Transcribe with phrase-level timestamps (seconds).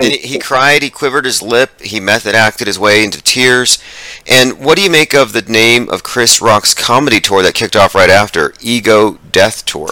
[0.00, 3.82] And he cried, he quivered his lip, he method acted his way into tears.
[4.26, 7.76] And what do you make of the name of Chris Rock's comedy tour that kicked
[7.76, 9.90] off right after, Ego Death Tour?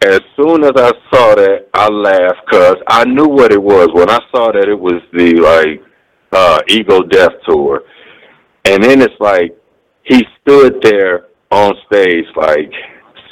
[0.00, 3.88] As soon as I saw that, I laughed because I knew what it was.
[3.92, 5.82] When I saw that it was the like
[6.32, 7.82] uh, Ego Death Tour,
[8.64, 9.56] and then it's like
[10.04, 12.72] he stood there on stage like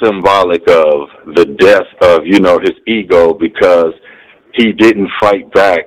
[0.03, 3.93] symbolic of the death of you know his ego because
[4.57, 5.85] he didn't fight back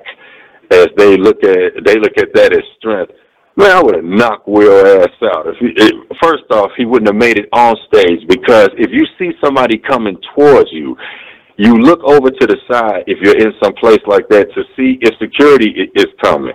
[0.71, 3.11] as they look at they look at that as strength.
[3.57, 5.45] Man, I would have knocked Will ass out.
[5.47, 9.05] If he, it, first off, he wouldn't have made it on stage because if you
[9.19, 10.95] see somebody coming towards you,
[11.57, 14.97] you look over to the side if you're in some place like that to see
[15.01, 16.53] if security is coming.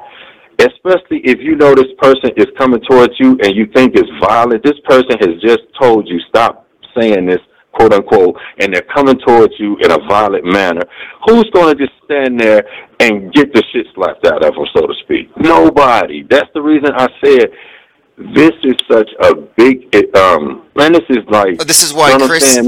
[0.59, 4.64] Especially if you know this person is coming towards you and you think it's violent.
[4.64, 6.67] This person has just told you stop
[6.98, 7.45] saying this
[7.77, 10.83] quote unquote, and they're coming towards you in a violent manner,
[11.27, 12.65] who's going to just stand there
[13.01, 15.30] and get the shit slapped out of them, so to speak?
[15.37, 16.23] Nobody.
[16.29, 17.53] That's the reason I said
[18.19, 20.92] this is such a big um man.
[20.92, 22.67] This is like this is why Chris is,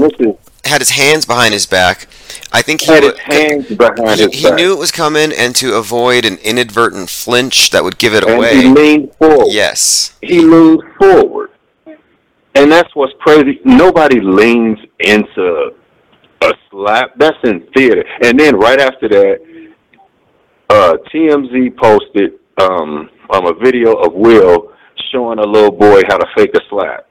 [0.63, 2.07] had his hands behind his back.
[2.51, 4.59] I think he had his hands behind he, his he back.
[4.59, 8.23] He knew it was coming, and to avoid an inadvertent flinch that would give it
[8.23, 9.47] and away, he leaned forward.
[9.49, 11.49] Yes, he leaned forward.
[12.55, 13.59] And that's what's crazy.
[13.63, 15.71] Nobody leans into
[16.41, 17.11] a slap.
[17.17, 18.03] That's in theater.
[18.23, 19.37] And then right after that,
[20.69, 24.71] uh, TMZ posted um, um, a video of Will
[25.11, 27.05] showing a little boy how to fake a slap.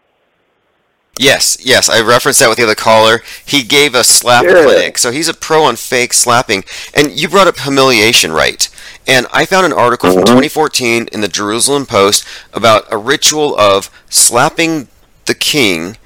[1.19, 3.23] Yes, yes, I referenced that with the other caller.
[3.45, 4.63] He gave a slap Yeah.
[4.63, 6.65] clinic, so he's a pro on fake slapping.
[6.95, 8.69] And you brought up humiliation, right?
[9.07, 10.27] And I found an article from Mhm.
[10.27, 14.87] 2014 in the Jerusalem Post about a ritual of slapping
[15.29, 15.97] the king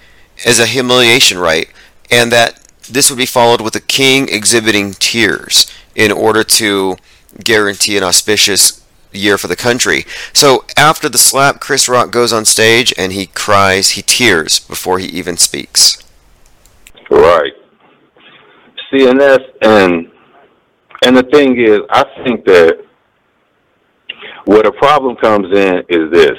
[0.44, 1.70] as a humiliation rite,
[2.10, 6.96] and that this would be followed with the king exhibiting tears in order to
[7.42, 10.04] guarantee an auspicious year for the country.
[10.32, 14.98] So after the slap, Chris Rock goes on stage and he cries, he tears before
[14.98, 16.02] he even speaks.
[17.10, 17.52] Right.
[18.92, 19.22] And
[19.62, 20.10] and
[21.04, 22.84] and the thing is, I think that
[24.44, 26.38] where the problem comes in is this.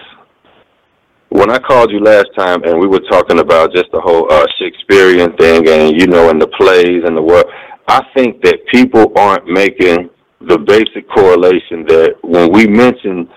[1.33, 4.45] When I called you last time, and we were talking about just the whole uh,
[4.59, 7.47] Shakespearean thing, and you know, and the plays and the what,
[7.87, 10.11] I think that people aren't making
[10.41, 13.27] the basic correlation that when we mention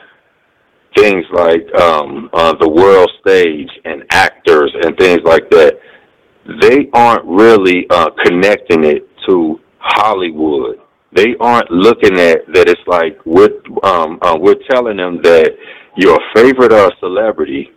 [0.94, 5.80] things like um, uh, the world stage and actors and things like that,
[6.60, 10.80] they aren't really uh, connecting it to Hollywood.
[11.12, 12.68] They aren't looking at that.
[12.68, 15.52] It's like we're um, uh, we're telling them that
[15.96, 17.70] your favorite uh, celebrity,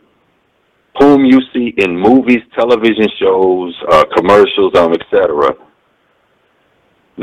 [1.00, 5.54] whom you see in movies, television shows, uh, commercials, um, etc.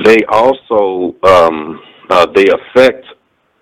[0.04, 3.04] They also um, uh, they affect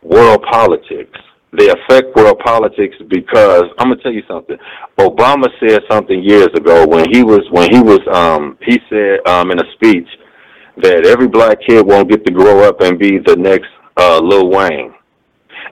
[0.03, 1.19] world politics.
[1.57, 4.57] They affect world politics because I'm gonna tell you something.
[4.99, 9.51] Obama said something years ago when he was when he was um, he said um,
[9.53, 10.09] in a speech
[10.79, 14.51] that every black kid won't get to grow up and be the next uh, Lil
[14.51, 14.93] Wayne.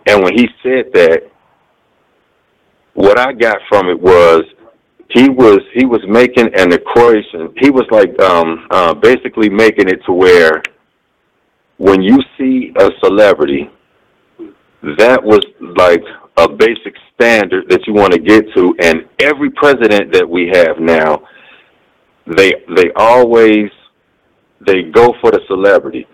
[0.07, 1.32] And when he said that,
[3.03, 4.45] what I got from it was
[5.11, 7.53] he was he was making an equation.
[7.59, 10.63] He was like um, uh, basically making it to where
[11.79, 13.69] when you see a celebrity,
[14.99, 15.45] that was
[15.77, 16.05] like
[16.37, 18.73] a basic standard that you want to get to.
[18.81, 21.27] And every president that we have now,
[22.37, 23.69] they they always
[24.65, 26.07] they go for the celebrity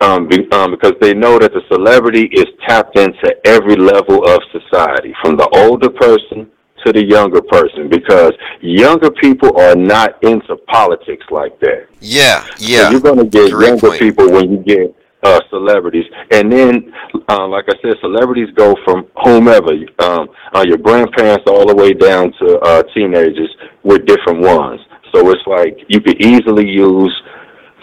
[0.00, 4.40] um, be, um, because they know that the celebrity is tapped into every level of
[4.52, 6.50] society, from the older person
[6.84, 11.88] to the younger person, because younger people are not into politics like that.
[12.00, 12.84] Yeah, yeah.
[12.84, 14.00] So you're going to get Great younger point.
[14.00, 14.94] people when you get
[15.24, 16.92] uh, celebrities, and then,
[17.28, 21.92] uh, like I said, celebrities go from whomever, um, uh, your grandparents all the way
[21.92, 24.80] down to uh, teenagers with different ones.
[25.12, 27.14] So it's like you could easily use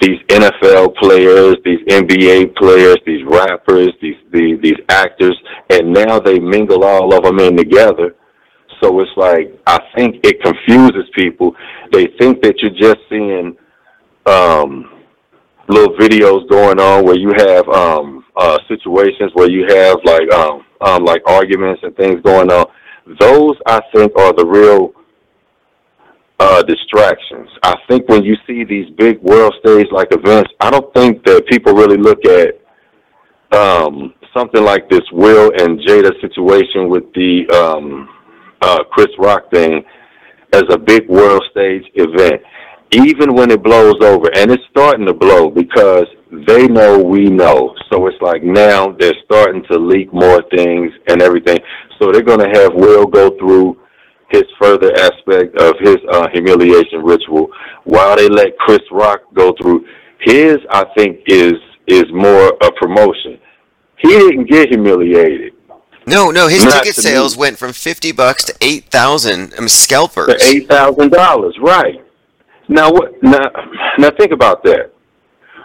[0.01, 5.37] these NFL players, these NBA players, these rappers, these these, these actors,
[5.69, 8.16] and now they mingle all of them in together.
[8.81, 11.55] So it's like I think it confuses people.
[11.91, 13.55] They think that you're just seeing
[14.25, 15.02] um,
[15.69, 20.66] little videos going on where you have um, uh, situations where you have like um,
[20.81, 22.66] um, like arguments and things going on.
[23.19, 24.93] Those I think are the real
[26.40, 27.49] uh, distractions.
[27.64, 31.46] I think when you see these big world stage like events, I don't think that
[31.47, 32.59] people really look at
[33.58, 38.09] um, something like this Will and Jada situation with the um,
[38.61, 39.84] uh, Chris Rock thing
[40.53, 42.41] as a big world stage event.
[42.91, 46.05] even when it blows over, and it's starting to blow because
[46.47, 47.76] they know we know.
[47.91, 51.59] So it's like now they're starting to leak more things and everything.
[51.99, 53.78] So they're going to have Will go through
[54.35, 57.47] his further aspect of his uh, humiliation ritual
[57.85, 59.85] while they let Chris Rock go through
[60.20, 60.58] his.
[60.70, 61.53] I think is
[61.87, 63.40] is more a promotion.
[63.97, 65.53] He didn't get humiliated.
[66.08, 67.41] No, no, his Not ticket sales me.
[67.41, 69.53] went from fifty bucks to eight thousand.
[69.58, 70.28] I mean, scalpers.
[70.28, 71.96] To eight thousand dollars, right?
[72.67, 73.11] Now, what?
[73.23, 73.46] Now,
[73.97, 74.91] now, think about that.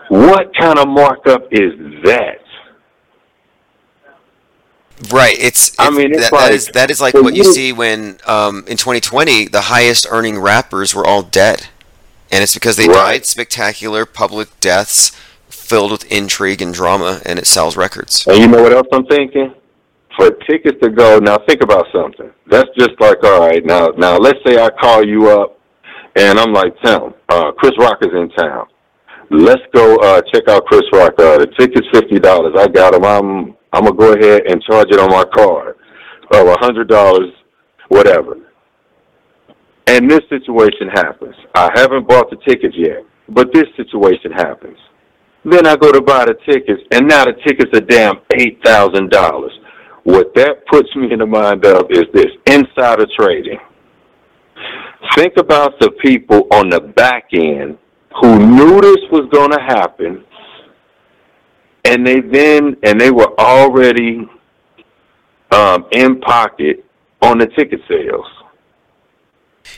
[0.08, 1.73] What kind of markup is
[2.05, 2.38] that?
[5.12, 5.37] Right.
[5.38, 5.69] It's.
[5.69, 8.19] it's I mean, that, like, that is that is like what you, you see when
[8.26, 11.69] um, in 2020 the highest earning rappers were all dead,
[12.31, 12.94] and it's because they right.
[12.94, 15.11] died spectacular public deaths
[15.49, 18.26] filled with intrigue and drama, and it sells records.
[18.26, 19.55] And you know what else I'm thinking?
[20.17, 22.31] For tickets to go, now think about something.
[22.49, 23.64] That's just like all right.
[23.64, 25.61] Now, now let's say I call you up
[26.17, 28.67] and I'm like, Tim, uh, Chris Rock is in town.
[29.31, 31.14] Let's go uh, check out Chris Rock.
[31.19, 32.55] Uh, the ticket's fifty dollars.
[32.58, 33.05] I got him.
[33.05, 35.76] I'm I'm gonna go ahead and charge it on my card.
[36.32, 37.32] of a hundred dollars,
[37.88, 38.37] whatever.
[39.87, 41.34] And this situation happens.
[41.55, 44.78] I haven't bought the tickets yet, but this situation happens.
[45.44, 49.11] Then I go to buy the tickets, and now the tickets are damn eight thousand
[49.11, 49.52] dollars.
[50.05, 53.58] What that puts me in the mind of is this insider trading.
[55.16, 57.78] Think about the people on the back end
[58.20, 60.25] who knew this was going to happen,
[61.84, 64.28] and they then and they were already
[65.50, 66.84] um, in pocket
[67.22, 68.26] on the ticket sales.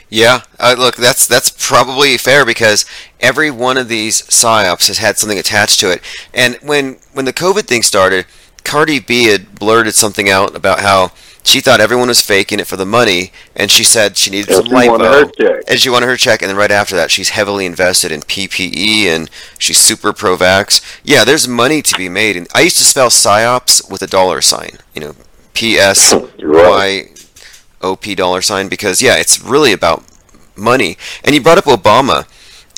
[0.09, 2.85] Yeah, uh, look, that's that's probably fair because
[3.19, 6.01] every one of these psyops has had something attached to it.
[6.33, 8.25] And when when the COVID thing started,
[8.63, 11.11] Cardi B had blurted something out about how
[11.43, 14.65] she thought everyone was faking it for the money, and she said she needed some
[14.65, 15.31] lipo,
[15.67, 16.41] and she wanted her check.
[16.41, 19.29] And then right after that, she's heavily invested in PPE, and
[19.59, 20.81] she's super pro-vax.
[21.03, 22.37] Yeah, there's money to be made.
[22.37, 25.15] And I used to spell psyops with a dollar sign, you know,
[25.53, 27.09] P S Y
[27.81, 30.03] O P dollar sign, because yeah, it's really about
[30.55, 30.97] money.
[31.23, 32.25] And you brought up Obama,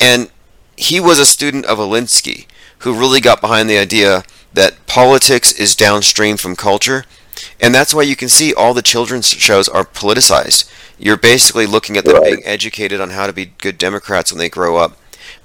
[0.02, 0.30] and
[0.76, 2.48] he was a student of Alinsky,
[2.80, 4.24] who really got behind the idea
[4.54, 7.06] that politics is downstream from culture
[7.62, 10.70] and that's why you can see all the children's shows are politicized.
[10.98, 12.24] You're basically looking at them right.
[12.24, 14.98] being educated on how to be good Democrats when they grow up.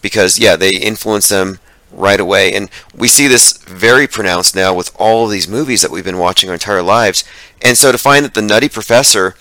[0.03, 1.59] Because, yeah, they influence them
[1.93, 2.55] right away.
[2.55, 6.19] And we see this very pronounced now with all of these movies that we've been
[6.19, 7.25] watching our entire lives.
[7.63, 9.35] And so to find that the Nutty Professor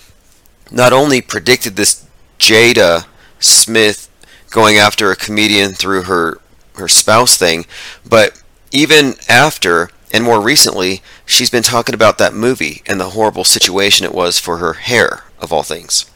[0.70, 2.06] not only predicted this
[2.38, 3.06] Jada
[3.38, 4.08] Smith
[4.50, 6.40] going after a comedian through her
[6.74, 7.66] her spouse thing,
[8.08, 8.42] but
[8.72, 14.04] even after and more recently, she's been talking about that movie and the horrible situation
[14.04, 16.10] it was for her hair, of all things.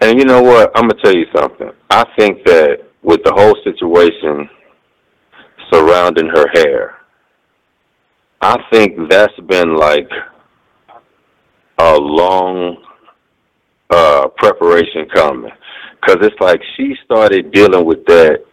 [0.00, 0.70] And you know what?
[0.74, 1.70] I'm going to tell you something.
[1.88, 4.50] I think that with the whole situation
[5.72, 6.96] surrounding her hair,
[8.42, 10.10] I think that's been like
[11.78, 12.84] a long
[13.88, 15.52] uh, preparation coming.
[16.00, 18.44] Because it's like she started dealing with that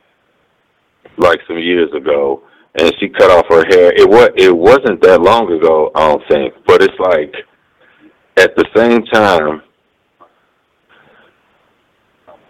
[1.17, 2.43] like some years ago
[2.75, 3.91] and she cut off her hair.
[3.95, 7.33] It was it wasn't that long ago, I don't think, but it's like
[8.37, 9.61] at the same time,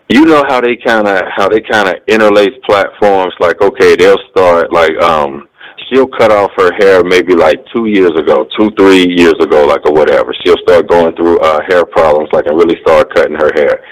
[0.09, 3.33] you know how they kind of how they kind of interlace platforms.
[3.39, 5.47] Like okay, they'll start like um
[5.89, 9.85] she'll cut off her hair maybe like two years ago, two three years ago, like
[9.87, 10.35] or whatever.
[10.45, 13.83] She'll start going through uh, hair problems, like and really start cutting her hair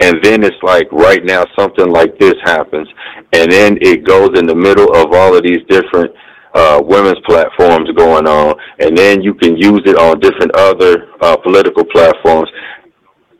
[0.00, 2.88] and then it's like right now something like this happens.
[3.32, 6.12] And then it goes in the middle of all of these different
[6.54, 8.54] uh, women's platforms going on.
[8.78, 12.48] And then you can use it on different other uh, political platforms.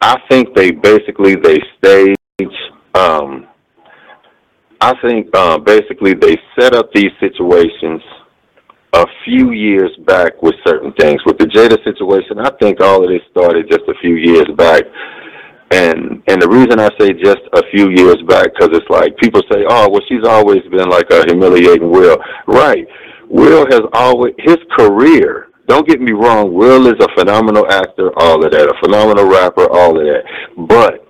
[0.03, 2.17] I think they basically they stage
[2.95, 3.47] um,
[4.81, 8.03] i think uh, basically they set up these situations
[8.95, 11.21] a few years back with certain things.
[11.25, 14.85] With the jada situation i think all of this started just a few years back
[15.71, 19.43] and and the reason I say just a few years back, because it's like people
[19.51, 22.19] say, oh, well, she's always been like a humiliating Will.
[22.47, 22.87] Right.
[23.29, 28.45] Will has always, his career, don't get me wrong, Will is a phenomenal actor, all
[28.45, 30.23] of that, a phenomenal rapper, all of that.
[30.67, 31.07] But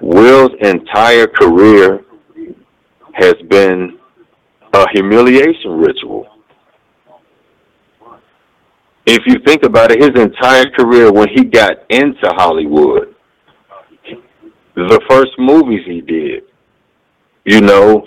[0.00, 2.04] Will's entire career
[3.14, 3.98] has been
[4.72, 6.28] a humiliation ritual.
[9.06, 13.15] If you think about it, his entire career when he got into Hollywood,
[14.76, 16.44] the first movies he did.
[17.44, 18.04] You know,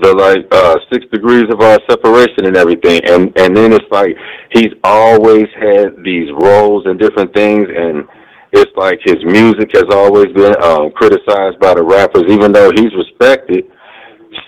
[0.00, 4.14] the like uh six degrees of our separation and everything and and then it's like
[4.52, 8.06] he's always had these roles and different things and
[8.52, 12.94] it's like his music has always been um, criticized by the rappers, even though he's
[12.96, 13.64] respected.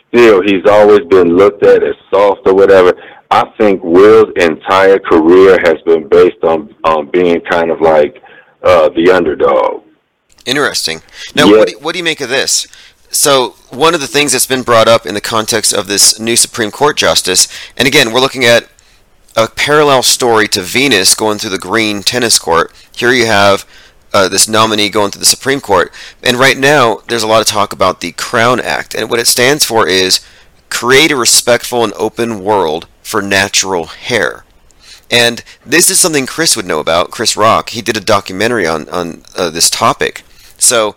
[0.08, 2.92] Still, he's always been looked at as soft or whatever.
[3.30, 8.16] I think Will's entire career has been based on on being kind of like
[8.62, 9.84] uh, the underdog.
[10.46, 11.02] Interesting.
[11.34, 11.58] Now, yeah.
[11.58, 12.66] what, do, what do you make of this?
[13.10, 16.36] So, one of the things that's been brought up in the context of this new
[16.36, 18.68] Supreme Court justice, and again, we're looking at
[19.36, 22.72] a parallel story to Venus going through the green tennis court.
[22.94, 23.66] Here you have
[24.12, 25.92] uh, this nominee going through the Supreme Court.
[26.22, 28.94] And right now, there's a lot of talk about the Crown Act.
[28.94, 30.20] And what it stands for is
[30.68, 34.44] create a respectful and open world for natural hair.
[35.10, 37.70] And this is something Chris would know about, Chris Rock.
[37.70, 40.22] He did a documentary on, on uh, this topic.
[40.60, 40.96] So,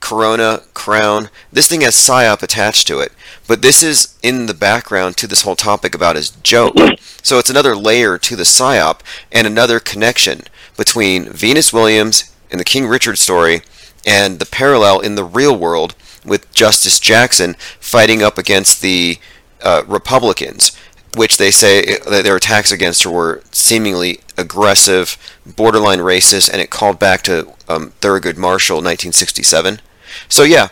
[0.00, 3.12] Corona, Crown, this thing has PSYOP attached to it.
[3.48, 6.76] But this is in the background to this whole topic about his joke.
[7.22, 9.00] So it's another layer to the PSYOP
[9.32, 10.42] and another connection
[10.76, 13.62] between Venus Williams in the King Richard story
[14.06, 15.94] and the parallel in the real world
[16.24, 19.18] with Justice Jackson fighting up against the
[19.62, 20.76] uh, Republicans,
[21.16, 26.68] which they say that their attacks against her were seemingly aggressive, borderline racist, and it
[26.68, 29.80] called back to um, Thurgood Marshall, 1967.
[30.28, 30.68] So yeah,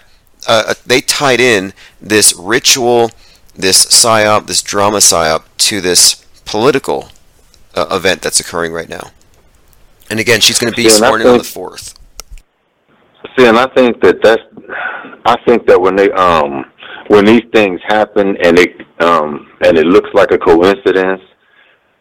[0.46, 3.10] uh, uh, they tied in this ritual,
[3.54, 7.08] this psyop, this drama psyop to this political
[7.74, 9.12] uh, event that's occurring right now.
[10.10, 11.98] And again, she's going to be sworn in on the fourth.
[13.38, 14.42] See, and I think that that's,
[15.24, 16.70] I think that when they, um,
[17.08, 21.20] when these things happen and it, um, and it looks like a coincidence,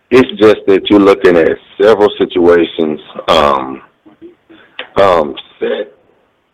[0.10, 1.50] it's just that you're looking at
[1.82, 3.82] several situations, um,
[5.02, 5.94] um, set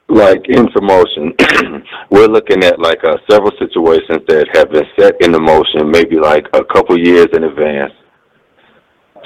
[0.07, 1.33] like into motion.
[2.09, 6.45] We're looking at like uh, several situations that have been set into motion, maybe like
[6.53, 7.93] a couple years in advance,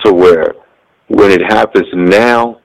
[0.03, 0.53] to where
[1.07, 2.59] when it happens now,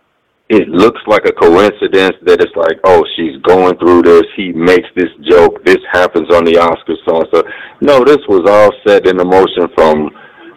[0.49, 4.25] it looks like a coincidence that it's like, oh, she's going through this.
[4.35, 5.63] He makes this joke.
[5.65, 7.43] This happens on the Oscars, so so.
[7.81, 10.11] No, this was all set in motion from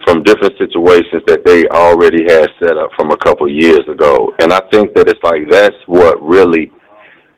[0.05, 4.33] from different situations that they already had set up from a couple years ago.
[4.39, 6.71] And I think that it's like that's what really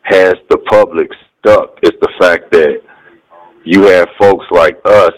[0.03, 1.77] has the public stuck.
[1.81, 2.81] It's the fact that
[3.65, 5.13] you have folks like us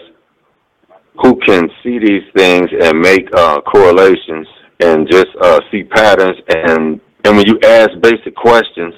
[1.22, 4.46] who can see these things and make uh, correlations
[4.80, 6.36] and just uh, see patterns.
[6.48, 8.94] And and when you ask basic questions,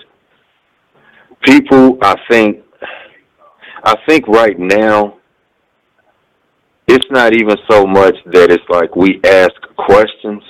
[1.41, 2.63] people, I think,
[3.83, 5.17] I think right now,
[6.87, 10.43] it's not even so much that it's like we ask questions.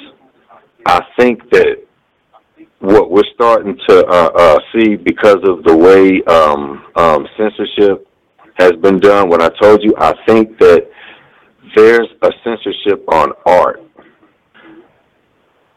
[0.87, 1.77] I think that
[2.81, 8.09] what we're starting to uh, uh, see because of the way um, um, censorship
[8.59, 9.29] has been done.
[9.29, 10.89] When I told you, I think that
[11.77, 13.83] there's a censorship on art.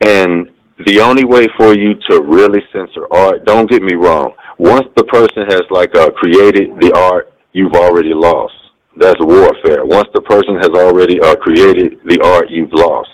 [0.03, 0.49] And
[0.85, 5.03] the only way for you to really censor art, don't get me wrong, once the
[5.05, 8.53] person has like uh, created the art, you've already lost.
[8.97, 9.85] That's warfare.
[9.85, 13.09] Once the person has already uh, created the art, you've lost.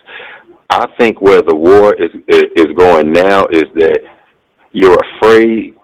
[0.69, 3.99] I think where the war is is going now is that
[4.73, 5.75] you're afraid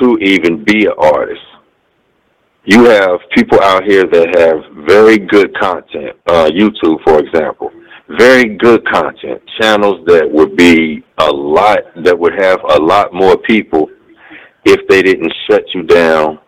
[0.00, 1.40] to even be an artist.
[2.64, 7.70] You have people out here that have very good content, uh, YouTube, for example,
[8.08, 13.36] very good content, channels that would be a lot, that would have a lot more
[13.36, 13.88] people
[14.64, 16.38] if they didn't shut you down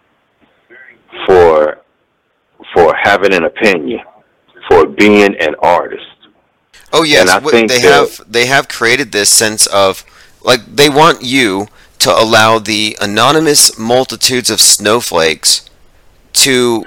[1.26, 1.78] for,
[2.74, 4.00] for having an opinion,
[4.68, 6.04] for being an artist.
[6.92, 10.04] Oh yes, they have they have created this sense of
[10.42, 15.68] like they want you to allow the anonymous multitudes of snowflakes
[16.32, 16.84] to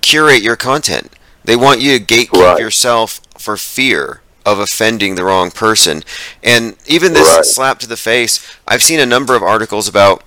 [0.00, 1.12] curate your content.
[1.44, 2.58] They want you to gatekeep right.
[2.58, 6.02] yourself for fear of offending the wrong person.
[6.42, 7.44] And even this right.
[7.44, 10.22] slap to the face, I've seen a number of articles about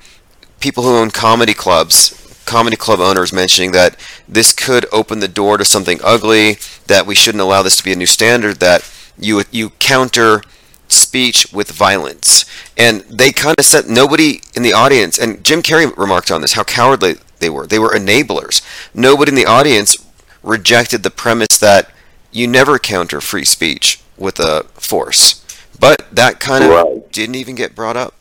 [0.60, 3.96] people who own comedy clubs comedy club owners mentioning that
[4.28, 7.94] this could open the door to something ugly, that we shouldn't allow this to be
[7.94, 10.42] a new standard, that you you counter
[10.90, 12.46] speech with violence.
[12.78, 16.54] And they kind of said nobody in the audience, and Jim Carrey remarked on this,
[16.54, 17.66] how cowardly they were.
[17.66, 18.62] They were enablers.
[18.94, 19.98] Nobody in the audience
[20.44, 21.90] rejected the premise that
[22.32, 25.46] you never counter free speech with a force.
[25.80, 27.12] But that kind of right.
[27.12, 28.14] didn't even get brought up.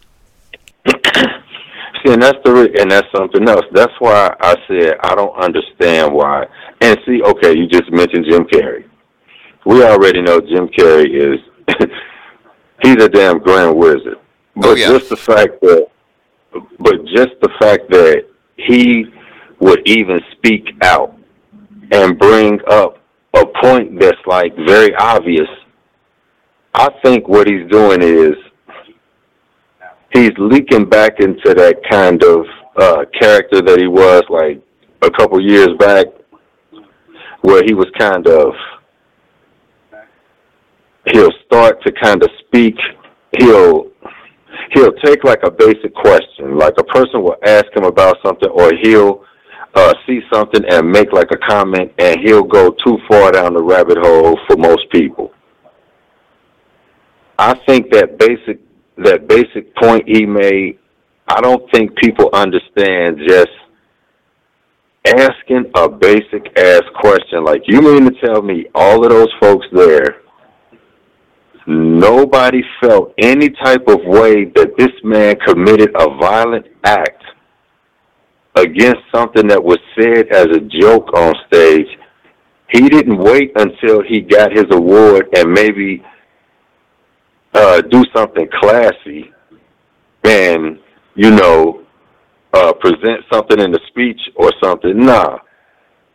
[0.87, 3.67] See, and that's the and that's something else.
[3.73, 6.47] That's why I said I don't understand why.
[6.81, 8.85] And see, okay, you just mentioned Jim Carrey
[9.65, 11.39] we already know Jim Carrey is
[12.83, 14.17] he's a damn grand wizard.
[14.17, 14.23] Oh,
[14.57, 14.89] but oh, yeah.
[14.89, 15.89] just the fact that
[16.79, 18.27] but just the fact that
[18.57, 19.07] he
[19.61, 21.17] would even speak out
[21.93, 22.99] and bring up
[23.63, 25.49] point that's like very obvious.
[26.75, 28.35] I think what he's doing is
[30.15, 34.63] he's leaking back into that kind of uh, character that he was like
[35.03, 36.07] a couple years back,
[37.43, 38.53] where he was kind of
[41.13, 42.77] he'll start to kind of speak.
[43.39, 43.91] He'll
[44.75, 48.71] he'll take like a basic question, like a person will ask him about something, or
[48.83, 49.25] he'll
[49.75, 53.63] uh, see something and make like a comment, and he'll go too far down the
[53.63, 55.33] rabbit hole for most people.
[57.39, 58.61] I think that basic
[58.99, 60.79] that basic point he made,
[61.27, 63.49] I don't think people understand just
[65.07, 67.45] asking a basic ass question.
[67.45, 70.21] Like, you mean to tell me all of those folks there,
[71.67, 77.20] nobody felt any type of way that this man committed a violent act
[78.57, 81.87] against something that was said as a joke on stage?
[82.69, 86.05] He didn't wait until he got his award and maybe
[87.53, 89.33] uh, do something classy
[90.25, 90.79] and,
[91.15, 91.85] you know,
[92.53, 94.99] uh, present something in the speech or something.
[94.99, 95.39] Nah.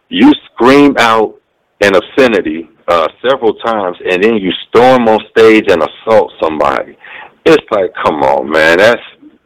[0.10, 1.42] You scream out
[1.82, 6.98] an obscenity uh, several times and then you storm on stage and assault somebody.
[7.46, 8.78] It's like, come on, man.
[8.78, 9.02] That's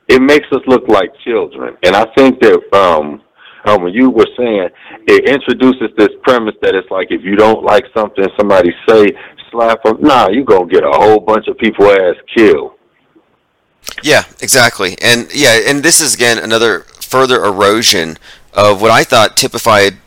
[0.09, 1.77] it makes us look like children.
[1.83, 3.21] And I think that um,
[3.65, 4.69] um when you were saying
[5.07, 9.07] it introduces this premise that it's like if you don't like something somebody say,
[9.51, 9.97] slap them.
[10.01, 12.73] Nah, you gonna get a whole bunch of people ass killed.
[14.03, 14.97] Yeah, exactly.
[15.01, 18.17] And yeah, and this is again another further erosion
[18.53, 19.97] of what I thought typified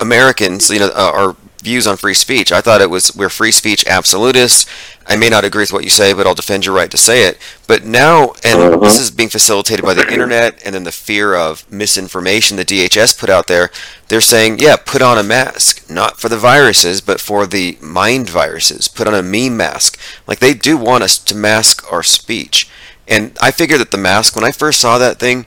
[0.00, 2.50] Americans, you know, uh, our views on free speech.
[2.52, 4.66] I thought it was we're free speech absolutists.
[5.06, 7.26] I may not agree with what you say, but I'll defend your right to say
[7.26, 7.38] it.
[7.66, 8.76] But now, and Uh-huh.
[8.78, 13.16] this is being facilitated by the internet, and then the fear of misinformation the DHS
[13.18, 13.70] put out there.
[14.08, 18.28] They're saying, yeah, put on a mask, not for the viruses, but for the mind
[18.28, 18.88] viruses.
[18.88, 19.98] Put on a meme mask.
[20.26, 22.68] Like they do want us to mask our speech.
[23.08, 25.46] And I figured that the mask, when I first saw that thing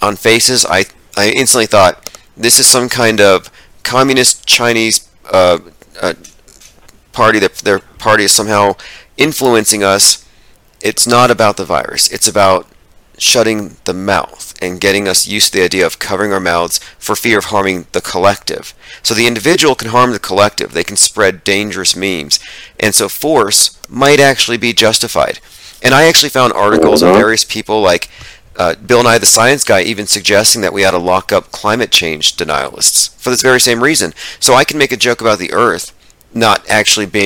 [0.00, 0.86] on faces, I
[1.16, 3.50] I instantly thought this is some kind of
[3.82, 5.58] communist Chinese uh,
[6.00, 6.14] uh,
[7.12, 8.74] party that their party is somehow
[9.16, 10.24] influencing us.
[10.80, 12.10] It's not about the virus.
[12.10, 12.66] It's about
[13.18, 17.14] shutting the mouth and getting us used to the idea of covering our mouths for
[17.14, 18.74] fear of harming the collective.
[19.02, 20.72] So the individual can harm the collective.
[20.72, 22.40] They can spread dangerous memes.
[22.80, 25.40] And so force might actually be justified.
[25.82, 27.16] And I actually found articles of Mhm.
[27.16, 28.08] various people like
[28.56, 31.90] uh, Bill Nye the Science Guy even suggesting that we ought to lock up climate
[31.90, 34.12] change denialists for this very same reason.
[34.40, 35.92] So I can make a joke about the Earth
[36.34, 37.20] not actually being